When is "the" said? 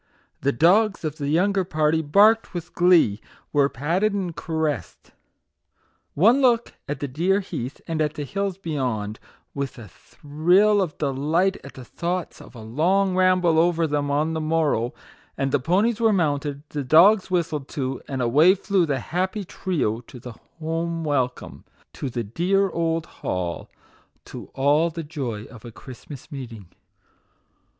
0.39-0.51, 1.17-1.29, 7.01-7.07, 8.15-8.23, 11.75-11.85, 14.33-14.41, 15.51-15.59, 16.69-16.83, 18.87-18.97, 20.19-20.33, 22.09-22.23, 24.89-25.03